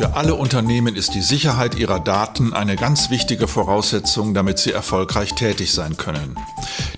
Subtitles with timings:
[0.00, 5.34] Für alle Unternehmen ist die Sicherheit ihrer Daten eine ganz wichtige Voraussetzung, damit sie erfolgreich
[5.34, 6.36] tätig sein können.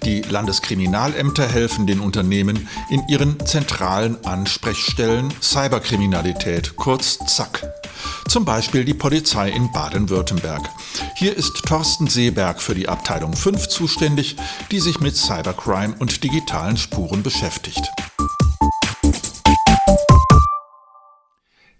[0.05, 7.73] Die Landeskriminalämter helfen den Unternehmen in ihren zentralen Ansprechstellen Cyberkriminalität, kurz ZAK.
[8.29, 10.63] Zum Beispiel die Polizei in Baden-Württemberg.
[11.17, 14.37] Hier ist Thorsten Seeberg für die Abteilung 5 zuständig,
[14.71, 17.83] die sich mit Cybercrime und digitalen Spuren beschäftigt.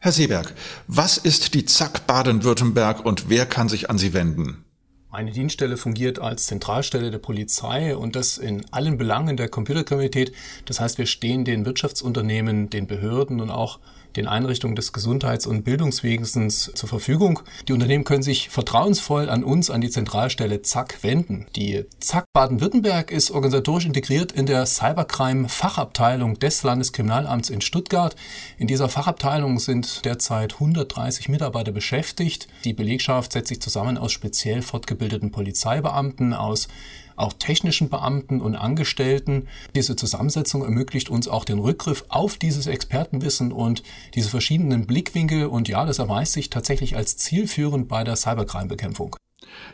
[0.05, 0.53] Herr Seeberg,
[0.89, 4.65] was ist die ZAK Baden-Württemberg und wer kann sich an Sie wenden?
[5.13, 10.33] Meine Dienststelle fungiert als Zentralstelle der Polizei und das in allen Belangen der Computerkriminalität.
[10.65, 13.79] Das heißt, wir stehen den Wirtschaftsunternehmen, den Behörden und auch
[14.17, 17.41] den Einrichtungen des Gesundheits- und Bildungswesens zur Verfügung.
[17.69, 21.47] Die Unternehmen können sich vertrauensvoll an uns, an die Zentralstelle ZAK wenden.
[21.57, 28.17] Die ZAK Baden-Württemberg ist organisatorisch integriert in der Cybercrime-Fachabteilung des Landeskriminalamts in Stuttgart.
[28.59, 32.49] In dieser Fachabteilung sind derzeit 130 Mitarbeiter beschäftigt.
[32.65, 36.69] Die Belegschaft setzt sich zusammen aus speziell fortgebildeten Polizeibeamten, aus
[37.17, 39.49] auch technischen Beamten und Angestellten.
[39.75, 43.83] Diese Zusammensetzung ermöglicht uns auch den Rückgriff auf dieses Expertenwissen und
[44.15, 49.17] diese verschiedenen Blickwinkel und ja, das erweist sich tatsächlich als zielführend bei der Cybercrime-Bekämpfung.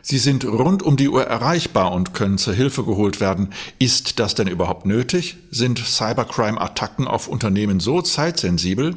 [0.01, 3.53] Sie sind rund um die Uhr erreichbar und können zur Hilfe geholt werden.
[3.79, 5.37] Ist das denn überhaupt nötig?
[5.51, 8.95] Sind Cybercrime-Attacken auf Unternehmen so zeitsensibel?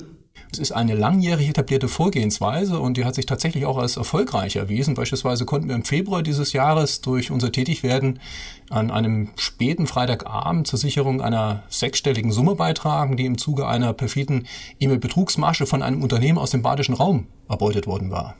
[0.52, 4.94] Es ist eine langjährig etablierte Vorgehensweise und die hat sich tatsächlich auch als erfolgreich erwiesen.
[4.94, 8.20] Beispielsweise konnten wir im Februar dieses Jahres durch unser Tätigwerden
[8.68, 14.46] an einem späten Freitagabend zur Sicherung einer sechsstelligen Summe beitragen, die im Zuge einer perfiden
[14.78, 18.36] E-Mail-Betrugsmasche von einem Unternehmen aus dem badischen Raum erbeutet worden war.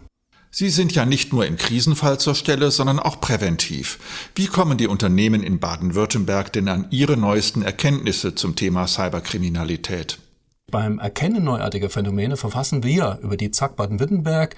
[0.51, 3.99] Sie sind ja nicht nur im Krisenfall zur Stelle, sondern auch präventiv.
[4.35, 10.19] Wie kommen die Unternehmen in Baden-Württemberg denn an ihre neuesten Erkenntnisse zum Thema Cyberkriminalität?
[10.73, 14.57] Beim Erkennen neuartiger Phänomene verfassen wir über die ZAK Baden-Württemberg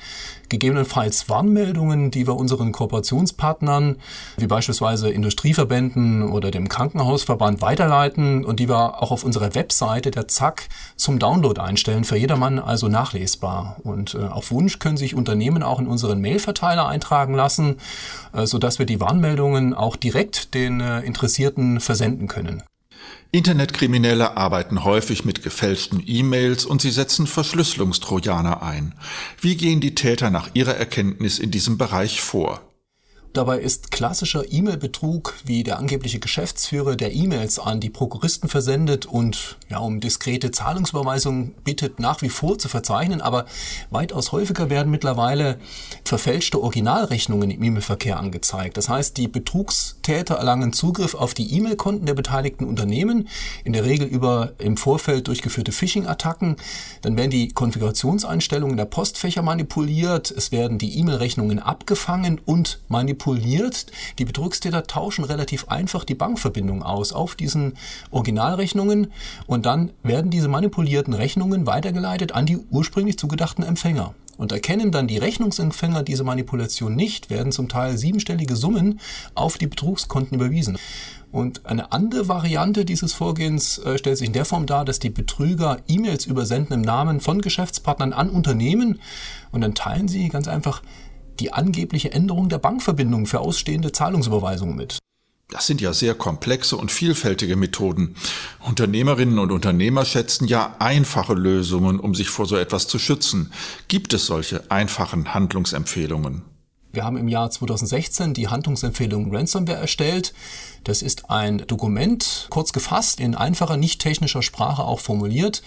[0.49, 3.97] gegebenenfalls Warnmeldungen, die wir unseren Kooperationspartnern,
[4.37, 10.29] wie beispielsweise Industrieverbänden oder dem Krankenhausverband weiterleiten und die wir auch auf unserer Webseite der
[10.29, 13.79] ZAK zum Download einstellen, für jedermann also nachlesbar.
[13.83, 17.79] Und äh, auf Wunsch können sich Unternehmen auch in unseren Mailverteiler eintragen lassen,
[18.33, 22.63] äh, sodass wir die Warnmeldungen auch direkt den äh, Interessierten versenden können.
[23.35, 28.95] Internetkriminelle arbeiten häufig mit gefälschten E-Mails und sie setzen Verschlüsselungstrojaner ein.
[29.41, 32.74] Wie gehen die Täter nach ihrer Erkenntnis in diesem Bereich vor?
[33.35, 39.57] Dabei ist klassischer E-Mail-Betrug, wie der angebliche Geschäftsführer der E-Mails an die Prokuristen versendet und
[39.69, 43.21] ja, um diskrete Zahlungsüberweisungen bittet, nach wie vor zu verzeichnen.
[43.21, 43.47] Aber
[43.91, 45.59] weitaus häufiger werden mittlerweile
[46.05, 48.77] verfälschte Originalrechnungen im E-Mail-Verkehr angezeigt.
[48.77, 53.29] Das heißt, die Betrugstäter erlangen Zugriff auf die E-Mail-Konten der beteiligten Unternehmen,
[53.65, 56.55] in der Regel über im Vorfeld durchgeführte Phishing-Attacken.
[57.03, 63.87] Dann werden die Konfigurationseinstellungen der Postfächer manipuliert, es werden die E-Mail-Rechnungen abgefangen und manipuliert manipuliert.
[64.19, 67.75] Die Betrugstäter tauschen relativ einfach die Bankverbindung aus auf diesen
[68.11, 69.13] Originalrechnungen
[69.47, 74.15] und dann werden diese manipulierten Rechnungen weitergeleitet an die ursprünglich zugedachten Empfänger.
[74.37, 78.99] Und erkennen dann die Rechnungsempfänger diese Manipulation nicht, werden zum Teil siebenstellige Summen
[79.37, 80.77] auf die Betrugskonten überwiesen.
[81.31, 85.11] Und eine andere Variante dieses Vorgehens äh, stellt sich in der Form dar, dass die
[85.11, 89.01] Betrüger E-Mails übersenden im Namen von Geschäftspartnern an Unternehmen
[89.53, 90.83] und dann teilen sie ganz einfach
[91.41, 94.99] die angebliche Änderung der Bankverbindung für ausstehende Zahlungsüberweisungen mit.
[95.51, 98.17] Das sind ja sehr komplexe und vielfältige Methoden.
[98.61, 103.53] Unternehmerinnen und Unternehmer schätzen ja einfache Lösungen, um sich vor so etwas zu schützen.
[103.89, 106.43] Gibt es solche einfachen Handlungsempfehlungen?
[106.95, 110.33] Wir haben im Jahr 2016 die Handlungsempfehlung Ransomware erstellt.
[110.85, 115.63] Das ist ein Dokument, kurz gefasst, in einfacher, nicht technischer Sprache auch formuliert.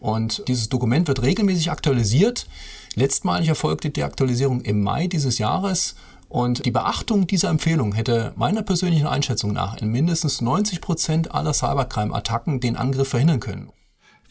[0.00, 2.46] Und dieses Dokument wird regelmäßig aktualisiert.
[2.94, 5.94] Letztmalig erfolgte die Aktualisierung im Mai dieses Jahres
[6.32, 11.52] und die Beachtung dieser Empfehlung hätte meiner persönlichen Einschätzung nach in mindestens 90 Prozent aller
[11.52, 13.70] Cybercrime-Attacken den Angriff verhindern können.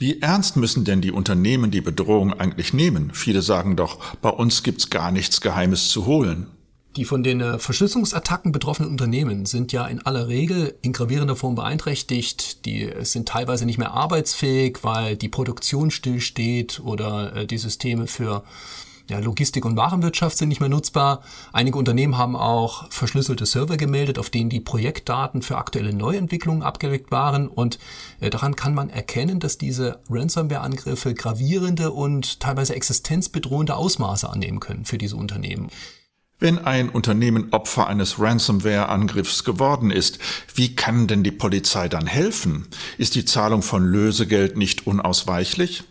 [0.01, 3.11] Wie ernst müssen denn die Unternehmen die Bedrohung eigentlich nehmen?
[3.13, 6.47] Viele sagen doch, bei uns gibt's gar nichts Geheimes zu holen.
[6.95, 11.53] Die von den äh, Verschlüsselungsattacken betroffenen Unternehmen sind ja in aller Regel in gravierender Form
[11.53, 12.65] beeinträchtigt.
[12.65, 18.07] Die äh, sind teilweise nicht mehr arbeitsfähig, weil die Produktion stillsteht oder äh, die Systeme
[18.07, 18.43] für
[19.09, 21.21] ja, Logistik und Warenwirtschaft sind nicht mehr nutzbar.
[21.53, 27.11] Einige Unternehmen haben auch verschlüsselte Server gemeldet, auf denen die Projektdaten für aktuelle Neuentwicklungen abgelegt
[27.11, 27.47] waren.
[27.47, 27.79] Und
[28.19, 34.97] daran kann man erkennen, dass diese Ransomware-Angriffe gravierende und teilweise existenzbedrohende Ausmaße annehmen können für
[34.97, 35.69] diese Unternehmen.
[36.39, 40.17] Wenn ein Unternehmen Opfer eines Ransomware-Angriffs geworden ist,
[40.55, 42.67] wie kann denn die Polizei dann helfen?
[42.97, 45.83] Ist die Zahlung von Lösegeld nicht unausweichlich?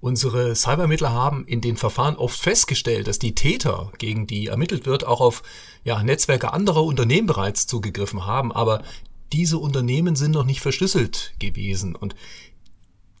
[0.00, 5.06] Unsere Cybermittler haben in den Verfahren oft festgestellt, dass die Täter, gegen die ermittelt wird,
[5.06, 5.42] auch auf
[5.84, 8.82] ja, Netzwerke anderer Unternehmen bereits zugegriffen haben, aber
[9.32, 12.14] diese Unternehmen sind noch nicht verschlüsselt gewesen und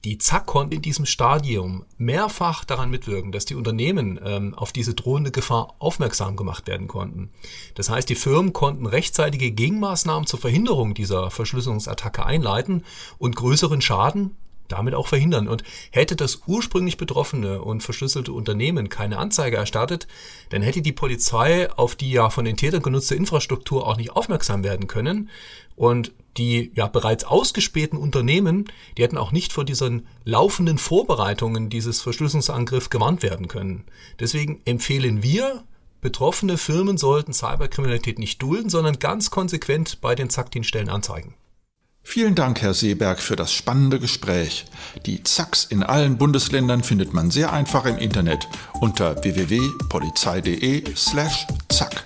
[0.04, 4.94] die ZAK konnte in diesem Stadium mehrfach daran mitwirken, dass die Unternehmen ähm, auf diese
[4.94, 7.30] drohende Gefahr aufmerksam gemacht werden konnten.
[7.74, 12.84] Das heißt, die Firmen konnten rechtzeitige Gegenmaßnahmen zur Verhinderung dieser Verschlüsselungsattacke einleiten
[13.18, 14.36] und größeren Schaden
[14.72, 15.48] damit auch verhindern.
[15.48, 20.06] Und hätte das ursprünglich betroffene und verschlüsselte Unternehmen keine Anzeige erstattet,
[20.50, 24.64] dann hätte die Polizei auf die ja von den Tätern genutzte Infrastruktur auch nicht aufmerksam
[24.64, 25.30] werden können.
[25.76, 32.00] Und die ja bereits ausgespähten Unternehmen, die hätten auch nicht vor diesen laufenden Vorbereitungen dieses
[32.02, 33.84] Verschlüsselungsangriff gewarnt werden können.
[34.20, 35.64] Deswegen empfehlen wir,
[36.00, 41.34] betroffene Firmen sollten Cyberkriminalität nicht dulden, sondern ganz konsequent bei den Zackdienststellen anzeigen.
[42.02, 44.64] Vielen Dank, Herr Seeberg, für das spannende Gespräch.
[45.06, 48.48] Die Zacks in allen Bundesländern findet man sehr einfach im Internet
[48.80, 52.04] unter www.polizei.de slash zack.